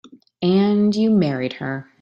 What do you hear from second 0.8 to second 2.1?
you married her.